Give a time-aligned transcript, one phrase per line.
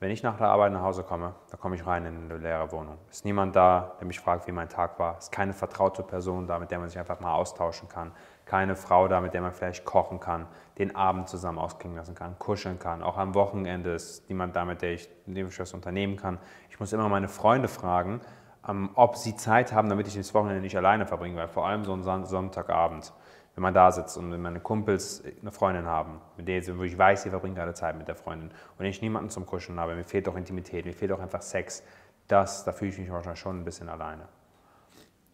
[0.00, 2.70] Wenn ich nach der Arbeit nach Hause komme, da komme ich rein in eine leere
[2.70, 2.98] Wohnung.
[3.10, 5.18] Ist niemand da, der mich fragt, wie mein Tag war.
[5.18, 8.12] Ist keine vertraute Person da, mit der man sich einfach mal austauschen kann.
[8.44, 10.46] Keine Frau da, mit der man vielleicht kochen kann,
[10.78, 13.02] den Abend zusammen ausklingen lassen kann, kuscheln kann.
[13.02, 16.38] Auch am Wochenende ist niemand da, mit der ich, mit dem ich was unternehmen kann.
[16.70, 18.20] Ich muss immer meine Freunde fragen,
[18.68, 21.84] ähm, ob sie Zeit haben, damit ich das Wochenende nicht alleine verbringe, weil vor allem
[21.84, 23.12] so ein Sonntagabend
[23.58, 26.96] wenn man da sitzt und wenn meine Kumpels eine Freundin haben, mit der wo ich
[26.96, 30.04] weiß, sie verbringen gerade Zeit mit der Freundin und ich niemanden zum Kuscheln habe, mir
[30.04, 31.82] fehlt auch Intimität, mir fehlt auch einfach Sex,
[32.28, 34.28] das, da fühle ich mich wahrscheinlich schon ein bisschen alleine.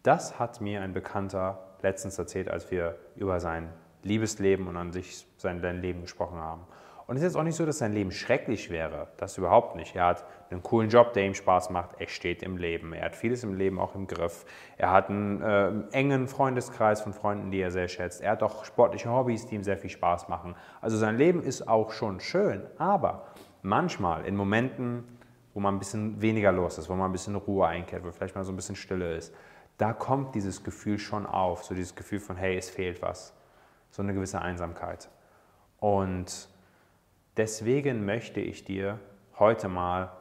[0.01, 3.69] Das hat mir ein Bekannter letztens erzählt, als wir über sein
[4.01, 6.63] Liebesleben und an sich sein Leben gesprochen haben.
[7.07, 9.07] Und es ist jetzt auch nicht so, dass sein Leben schrecklich wäre.
[9.17, 9.95] Das überhaupt nicht.
[9.95, 11.99] Er hat einen coolen Job, der ihm Spaß macht.
[11.99, 12.93] Er steht im Leben.
[12.93, 14.45] Er hat vieles im Leben auch im Griff.
[14.77, 18.21] Er hat einen äh, engen Freundeskreis von Freunden, die er sehr schätzt.
[18.21, 20.55] Er hat auch sportliche Hobbys, die ihm sehr viel Spaß machen.
[20.81, 22.63] Also sein Leben ist auch schon schön.
[22.79, 23.27] Aber
[23.61, 25.03] manchmal in Momenten,
[25.53, 28.35] wo man ein bisschen weniger los ist, wo man ein bisschen Ruhe einkehrt, wo vielleicht
[28.35, 29.31] mal so ein bisschen Stille ist,
[29.77, 31.65] da kommt dieses Gefühl schon auf.
[31.65, 33.33] So dieses Gefühl von, hey, es fehlt was.
[33.91, 35.09] So eine gewisse Einsamkeit.
[35.79, 36.49] Und
[37.37, 38.99] Deswegen möchte ich dir
[39.37, 40.11] heute mal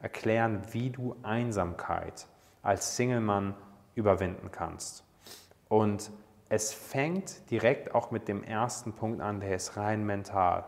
[0.00, 2.26] erklären, wie du Einsamkeit
[2.62, 3.54] als Single-Mann
[3.94, 5.04] überwinden kannst.
[5.68, 6.10] Und
[6.48, 10.64] es fängt direkt auch mit dem ersten Punkt an, der ist rein mental.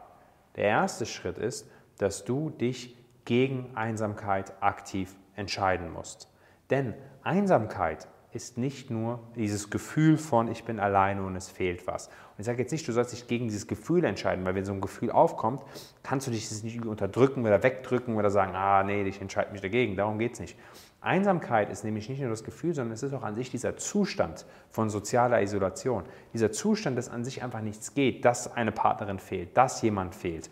[0.57, 6.29] Der erste Schritt ist, dass du dich gegen Einsamkeit aktiv entscheiden musst.
[6.71, 12.07] Denn Einsamkeit ist nicht nur dieses Gefühl von, ich bin alleine und es fehlt was.
[12.07, 14.73] Und ich sage jetzt nicht, du sollst dich gegen dieses Gefühl entscheiden, weil wenn so
[14.73, 15.63] ein Gefühl aufkommt,
[16.03, 19.61] kannst du dich das nicht unterdrücken oder wegdrücken oder sagen, ah nee, ich entscheide mich
[19.61, 19.97] dagegen.
[19.97, 20.57] Darum geht es nicht.
[21.03, 24.47] Einsamkeit ist nämlich nicht nur das Gefühl, sondern es ist auch an sich dieser Zustand
[24.71, 26.05] von sozialer Isolation.
[26.33, 30.49] Dieser Zustand, dass an sich einfach nichts geht, dass eine Partnerin fehlt, dass jemand fehlt.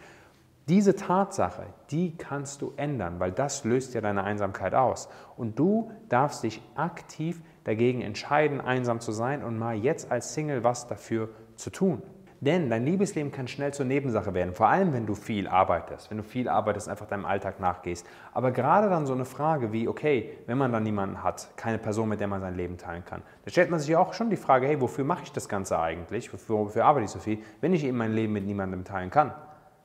[0.71, 5.09] Diese Tatsache, die kannst du ändern, weil das löst ja deine Einsamkeit aus.
[5.37, 10.63] Und du darfst dich aktiv dagegen entscheiden, einsam zu sein und mal jetzt als Single
[10.63, 12.03] was dafür zu tun.
[12.39, 16.19] Denn dein Liebesleben kann schnell zur Nebensache werden, vor allem wenn du viel arbeitest, wenn
[16.19, 18.07] du viel arbeitest, einfach deinem Alltag nachgehst.
[18.33, 22.09] Aber gerade dann so eine Frage wie, okay, wenn man dann niemanden hat, keine Person,
[22.09, 24.37] mit der man sein Leben teilen kann, da stellt man sich ja auch schon die
[24.37, 26.33] Frage, hey, wofür mache ich das Ganze eigentlich?
[26.33, 29.33] Wofür, wofür arbeite ich so viel, wenn ich eben mein Leben mit niemandem teilen kann?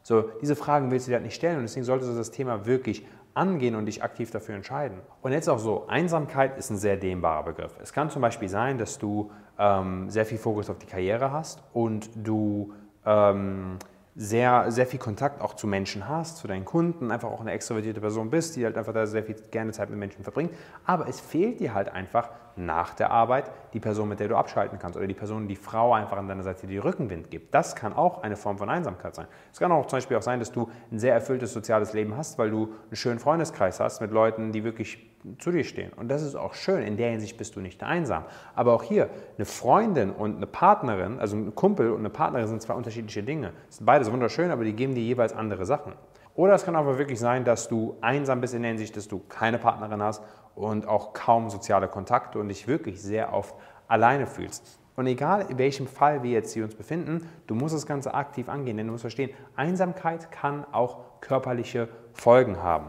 [0.08, 2.68] So, diese Fragen willst du dir halt nicht stellen und deswegen solltest du das Thema
[2.68, 5.00] wirklich angehen und dich aktiv dafür entscheiden.
[5.24, 7.76] Und jetzt auch so, Einsamkeit ist ein sehr dehnbarer Begriff.
[7.82, 11.64] Es kann zum Beispiel sein, dass du ähm, sehr viel Fokus auf die Karriere hast
[11.74, 12.72] und du
[13.04, 13.80] ähm,
[14.18, 18.00] sehr, sehr viel Kontakt auch zu Menschen hast, zu deinen Kunden, einfach auch eine extrovertierte
[18.00, 20.52] Person bist, die halt einfach da sehr viel gerne Zeit mit Menschen verbringt.
[20.86, 24.80] Aber es fehlt dir halt einfach nach der Arbeit die Person, mit der du abschalten
[24.80, 27.54] kannst oder die Person, die Frau einfach an deiner Seite die Rückenwind gibt.
[27.54, 29.28] Das kann auch eine Form von Einsamkeit sein.
[29.52, 32.38] Es kann auch zum Beispiel auch sein, dass du ein sehr erfülltes soziales Leben hast,
[32.38, 35.10] weil du einen schönen Freundeskreis hast mit Leuten, die wirklich
[35.40, 35.92] zu dir stehen.
[35.94, 36.84] Und das ist auch schön.
[36.84, 38.26] In der Hinsicht bist du nicht einsam.
[38.56, 42.62] Aber auch hier, eine Freundin und eine Partnerin, also ein Kumpel und eine Partnerin sind
[42.62, 43.54] zwei unterschiedliche Dinge.
[43.68, 45.94] Das sind beides wunderschön, aber die geben dir jeweils andere Sachen.
[46.36, 49.20] Oder es kann aber wirklich sein, dass du einsam bist in der Hinsicht, dass du
[49.30, 50.22] keine Partnerin hast
[50.54, 53.56] und auch kaum soziale Kontakte und dich wirklich sehr oft
[53.88, 54.80] alleine fühlst.
[54.96, 58.48] Und egal in welchem Fall wir jetzt hier uns befinden, du musst das Ganze aktiv
[58.48, 62.88] angehen, denn du musst verstehen, Einsamkeit kann auch körperliche Folgen haben.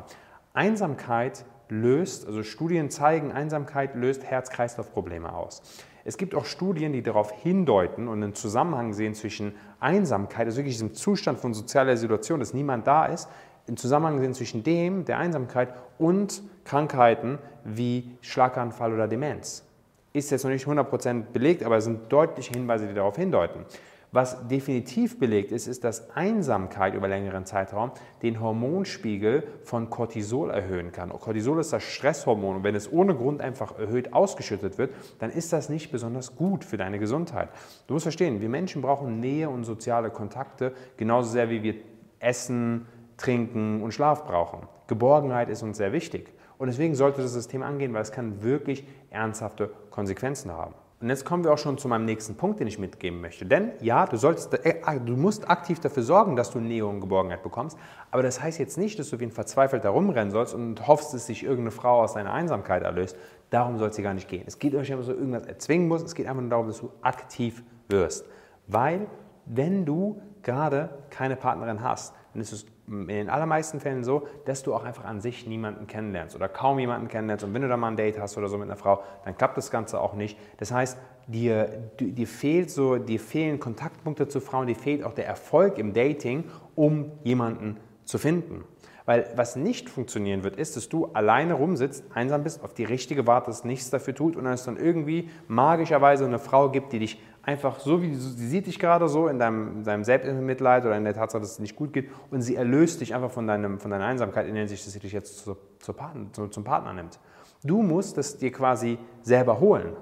[0.53, 5.63] Einsamkeit löst, also Studien zeigen, Einsamkeit löst Herz-Kreislauf-Probleme aus.
[6.05, 10.75] Es gibt auch Studien, die darauf hindeuten und einen Zusammenhang sehen zwischen Einsamkeit, also wirklich
[10.75, 13.29] diesem Zustand von sozialer Isolation, dass niemand da ist,
[13.67, 19.65] einen Zusammenhang sehen zwischen dem, der Einsamkeit und Krankheiten wie Schlaganfall oder Demenz.
[20.13, 23.65] Ist jetzt noch nicht 100% belegt, aber es sind deutliche Hinweise, die darauf hindeuten.
[24.13, 27.91] Was definitiv belegt ist, ist, dass Einsamkeit über längeren Zeitraum
[28.23, 31.11] den Hormonspiegel von Cortisol erhöhen kann.
[31.11, 35.53] Cortisol ist das Stresshormon und wenn es ohne Grund einfach erhöht ausgeschüttet wird, dann ist
[35.53, 37.49] das nicht besonders gut für deine Gesundheit.
[37.87, 41.75] Du musst verstehen, wir Menschen brauchen Nähe und soziale Kontakte genauso sehr wie wir
[42.19, 44.69] Essen, Trinken und Schlaf brauchen.
[44.87, 46.33] Geborgenheit ist uns sehr wichtig.
[46.59, 50.75] Und deswegen sollte das System angehen, weil es kann wirklich ernsthafte Konsequenzen haben.
[50.99, 53.45] Und jetzt kommen wir auch schon zu meinem nächsten Punkt, den ich mitgeben möchte.
[53.45, 57.43] Denn ja, du, solltest, äh, du musst aktiv dafür sorgen, dass du Nähe und Geborgenheit
[57.43, 57.77] bekommst.
[58.11, 61.27] Aber das heißt jetzt nicht, dass du wie ein Verzweifelter rumrennen sollst und hoffst, dass
[61.27, 63.17] sich irgendeine Frau aus deiner Einsamkeit erlöst.
[63.51, 64.45] Darum soll es hier gar nicht gehen.
[64.47, 66.03] Es geht euch immer so irgendwas erzwingen muss.
[66.03, 68.25] Es geht einfach nur darum, dass du aktiv wirst.
[68.67, 69.07] Weil,
[69.45, 74.63] wenn du gerade keine Partnerin hast, dann ist es in den allermeisten Fällen so, dass
[74.63, 77.45] du auch einfach an sich niemanden kennenlernst oder kaum jemanden kennenlernst.
[77.45, 79.57] Und wenn du da mal ein Date hast oder so mit einer Frau, dann klappt
[79.57, 80.39] das Ganze auch nicht.
[80.59, 85.27] Das heißt, dir, dir, fehlt so, dir fehlen Kontaktpunkte zu Frauen, dir fehlt auch der
[85.27, 86.45] Erfolg im Dating,
[86.75, 88.65] um jemanden zu finden.
[89.05, 93.27] Weil was nicht funktionieren wird, ist, dass du alleine rumsitzt, einsam bist, auf die richtige
[93.27, 97.79] wartest, nichts dafür tut und es dann irgendwie magischerweise eine Frau gibt, die dich einfach
[97.79, 101.15] so wie sie sieht dich gerade so in deinem, in deinem Selbstmitleid oder in der
[101.15, 104.05] Tatsache, dass es nicht gut geht und sie erlöst dich einfach von, deinem, von deiner
[104.05, 107.21] Einsamkeit in der Hinsicht, dass sie dich jetzt zu, zu Partner, zu, zum Partner nimmt.
[107.63, 109.97] Du musst das dir quasi selber holen.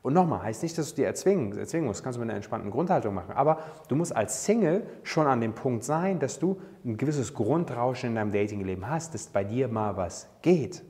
[0.00, 2.72] Und nochmal, heißt nicht, dass du dir erzwingen, erzwingen musst, kannst du mit einer entspannten
[2.72, 6.96] Grundhaltung machen, aber du musst als Single schon an dem Punkt sein, dass du ein
[6.96, 10.82] gewisses Grundrauschen in deinem Datingleben hast, dass bei dir mal was geht.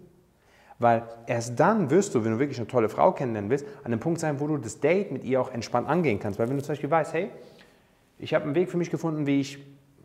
[0.78, 4.00] Weil erst dann wirst du, wenn du wirklich eine tolle Frau kennenlernen willst, an dem
[4.00, 6.38] Punkt sein, wo du das Date mit ihr auch entspannt angehen kannst.
[6.38, 7.30] Weil wenn du zum Beispiel weißt, hey,
[8.18, 9.58] ich habe einen Weg für mich gefunden, wie ich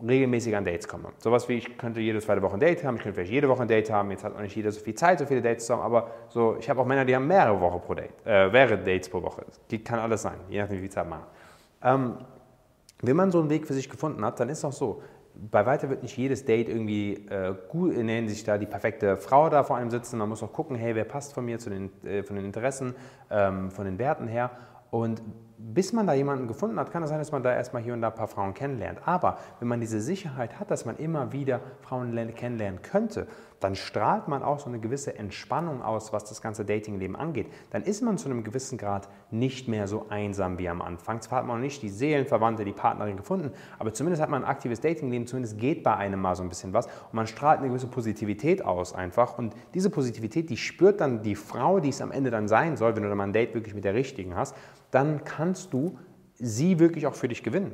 [0.05, 1.09] regelmäßig an Dates komme.
[1.17, 3.63] Sowas wie, ich könnte jede zweite Woche ein Date haben, ich könnte vielleicht jede Woche
[3.63, 5.73] ein Date haben, jetzt hat auch nicht jeder so viel Zeit, so viele Dates zu
[5.73, 8.77] haben, aber so, ich habe auch Männer, die haben mehrere Wochen pro Date, äh, mehrere
[8.77, 9.45] Dates pro Woche.
[9.69, 11.27] Das kann alles sein, je nachdem, wie viel Zeit man hat.
[11.83, 12.17] Ähm,
[13.01, 15.01] wenn man so einen Weg für sich gefunden hat, dann ist es auch so,
[15.51, 19.18] bei weitem wird nicht jedes Date irgendwie äh, gut in der Hinsicht da die perfekte
[19.18, 20.18] Frau da vor einem sitzen.
[20.18, 22.95] Man muss auch gucken, hey, wer passt von mir zu den, äh, von den Interessen,
[23.30, 24.51] ähm, von den Werten her.
[24.89, 25.22] Und
[25.73, 28.01] bis man da jemanden gefunden hat, kann es sein, dass man da erstmal hier und
[28.01, 28.99] da ein paar Frauen kennenlernt.
[29.05, 33.27] Aber wenn man diese Sicherheit hat, dass man immer wieder Frauen kennenlernen könnte,
[33.59, 37.47] dann strahlt man auch so eine gewisse Entspannung aus, was das ganze Datingleben angeht.
[37.71, 41.21] Dann ist man zu einem gewissen Grad nicht mehr so einsam wie am Anfang.
[41.21, 44.49] Zwar hat man noch nicht die Seelenverwandte, die Partnerin gefunden, aber zumindest hat man ein
[44.49, 47.69] aktives Datingleben, zumindest geht bei einem mal so ein bisschen was und man strahlt eine
[47.69, 52.11] gewisse Positivität aus einfach und diese Positivität, die spürt dann die Frau, die es am
[52.11, 54.55] Ende dann sein soll, wenn du dann mal ein Date wirklich mit der richtigen hast,
[54.92, 55.98] dann kannst du
[56.36, 57.74] sie wirklich auch für dich gewinnen.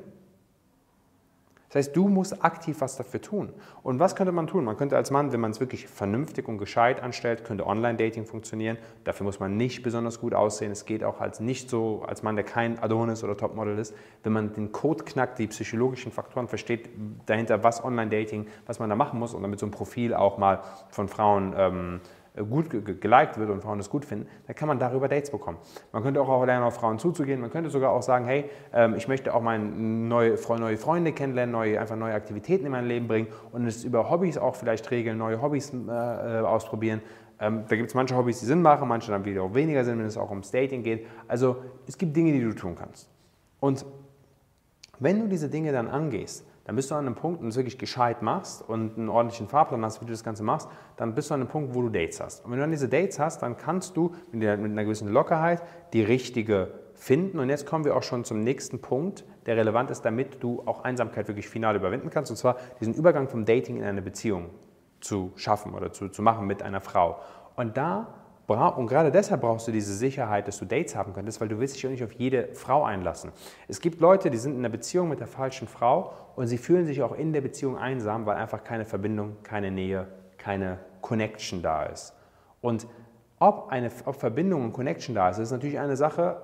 [1.74, 3.52] Das heißt, du musst aktiv was dafür tun.
[3.82, 4.64] Und was könnte man tun?
[4.64, 8.78] Man könnte als Mann, wenn man es wirklich vernünftig und gescheit anstellt, könnte Online-Dating funktionieren.
[9.06, 10.72] Dafür muss man nicht besonders gut aussehen.
[10.72, 13.96] Es geht auch als nicht so, als Mann, der kein Adonis oder Topmodel ist.
[14.22, 16.90] Wenn man den Code knackt, die psychologischen Faktoren versteht
[17.26, 20.60] dahinter, was Online-Dating, was man da machen muss und damit so ein Profil auch mal
[20.90, 24.80] von Frauen ähm, äh, gut geliked wird und Frauen das gut finden, dann kann man
[24.80, 25.58] darüber Dates bekommen.
[25.92, 27.40] Man könnte auch lernen, auf Frauen zuzugehen.
[27.40, 31.52] Man könnte sogar auch sagen, hey, ähm, ich möchte auch mal neue, neue Freunde kennenlernen,
[31.52, 35.18] neue, einfach neue Aktivitäten in mein Leben bringen und es über Hobbys auch vielleicht regeln,
[35.18, 37.02] neue Hobbys äh, äh ausprobieren.
[37.40, 40.00] Ähm, da gibt es manche Hobbys, die Sinn machen, manche dann wieder auch weniger Sinn,
[40.00, 41.06] wenn es auch ums Dating geht.
[41.28, 41.58] Also
[41.88, 43.10] es gibt Dinge, die du tun kannst.
[43.60, 43.86] Und
[45.00, 47.78] wenn du diese Dinge dann angehst, dann bist du an einem Punkt und es wirklich
[47.78, 51.34] gescheit machst und einen ordentlichen Fahrplan hast, wie du das Ganze machst, dann bist du
[51.34, 52.46] an einem Punkt, wo du Dates hast.
[52.46, 55.62] Und wenn du dann diese Dates hast, dann kannst du mit einer gewissen Lockerheit
[55.92, 57.40] die richtige finden.
[57.40, 60.84] Und jetzt kommen wir auch schon zum nächsten Punkt, der relevant ist, damit du auch
[60.84, 62.32] Einsamkeit wirklich final überwinden kannst.
[62.32, 64.50] Und zwar diesen Übergang vom Dating in eine Beziehung
[65.02, 67.20] zu schaffen oder zu, zu machen mit einer Frau.
[67.56, 68.14] Und da
[68.48, 71.76] und gerade deshalb brauchst du diese Sicherheit, dass du Dates haben könntest, weil du willst
[71.76, 73.32] dich auch nicht auf jede Frau einlassen.
[73.68, 76.86] Es gibt Leute, die sind in einer Beziehung mit der falschen Frau und sie fühlen
[76.86, 80.08] sich auch in der Beziehung einsam, weil einfach keine Verbindung, keine Nähe,
[80.38, 82.14] keine Connection da ist.
[82.62, 82.88] Und
[83.40, 86.42] ob eine ob Verbindung und Connection da ist, ist natürlich eine Sache.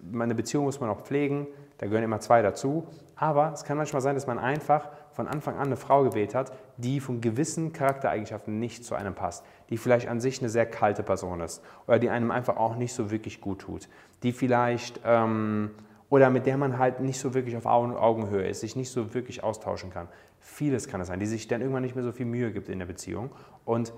[0.00, 1.46] Meine Beziehung muss man auch pflegen,
[1.78, 2.86] da gehören immer zwei dazu.
[3.16, 4.88] Aber es kann manchmal sein, dass man einfach
[5.18, 9.44] von Anfang an eine Frau gewählt hat, die von gewissen Charaktereigenschaften nicht zu einem passt,
[9.68, 12.94] die vielleicht an sich eine sehr kalte Person ist oder die einem einfach auch nicht
[12.94, 13.88] so wirklich gut tut,
[14.22, 15.72] die vielleicht ähm,
[16.08, 19.42] oder mit der man halt nicht so wirklich auf Augenhöhe ist, sich nicht so wirklich
[19.42, 20.06] austauschen kann.
[20.38, 22.78] Vieles kann es sein, die sich dann irgendwann nicht mehr so viel Mühe gibt in
[22.78, 23.32] der Beziehung.
[23.64, 23.92] Und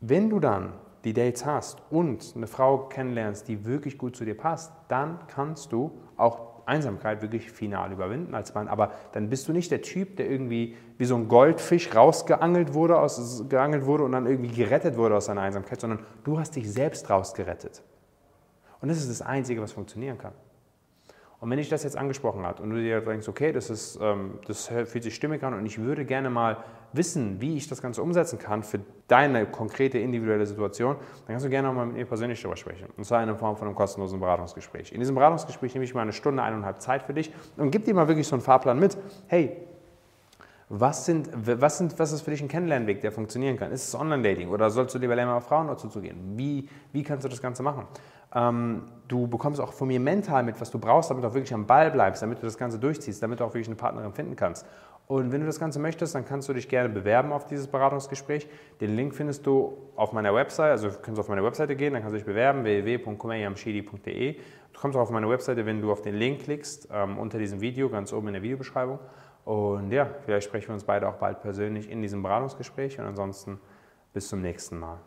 [0.00, 0.72] wenn du dann
[1.04, 5.70] die Dates hast und eine Frau kennenlernst, die wirklich gut zu dir passt, dann kannst
[5.70, 8.68] du auch Einsamkeit wirklich final überwinden als Mann.
[8.68, 12.98] Aber dann bist du nicht der Typ, der irgendwie wie so ein Goldfisch rausgeangelt wurde,
[12.98, 16.70] aus, geangelt wurde und dann irgendwie gerettet wurde aus seiner Einsamkeit, sondern du hast dich
[16.70, 17.82] selbst rausgerettet.
[18.80, 20.32] Und das ist das Einzige, was funktionieren kann.
[21.40, 24.38] Und wenn ich das jetzt angesprochen habe und du dir denkst, okay, das, ist, ähm,
[24.46, 26.58] das fühlt sich stimmig an und ich würde gerne mal
[26.92, 31.50] wissen, wie ich das Ganze umsetzen kann für deine konkrete individuelle Situation, dann kannst du
[31.50, 32.88] gerne auch mal mit mir persönlich darüber sprechen.
[32.96, 34.92] Und zwar in der Form von einem kostenlosen Beratungsgespräch.
[34.92, 37.94] In diesem Beratungsgespräch nehme ich mal eine Stunde, eineinhalb Zeit für dich und gib dir
[37.94, 38.98] mal wirklich so einen Fahrplan mit.
[39.26, 39.56] Hey,
[40.72, 43.72] was, sind, was, sind, was ist für dich ein Kennenlernweg, der funktionieren kann?
[43.72, 46.16] Ist es Online-Dating oder sollst du lieber lernen, auf Frauen dazu zu gehen?
[46.36, 47.88] Wie, wie kannst du das Ganze machen?
[48.32, 51.52] Ähm, du bekommst auch von mir mental mit, was du brauchst, damit du auch wirklich
[51.52, 54.36] am Ball bleibst, damit du das Ganze durchziehst, damit du auch wirklich eine Partnerin finden
[54.36, 54.64] kannst.
[55.08, 58.46] Und wenn du das Ganze möchtest, dann kannst du dich gerne bewerben auf dieses Beratungsgespräch.
[58.80, 62.02] Den Link findest du auf meiner Website, also kannst du auf meine Webseite gehen, dann
[62.02, 64.34] kannst du dich bewerben, www.kumeyamshidi.de.
[64.72, 67.60] Du kommst auch auf meine Webseite, wenn du auf den Link klickst, ähm, unter diesem
[67.60, 69.00] Video, ganz oben in der Videobeschreibung.
[69.50, 73.58] Und ja, vielleicht sprechen wir uns beide auch bald persönlich in diesem Beratungsgespräch und ansonsten
[74.12, 75.00] bis zum nächsten Mal.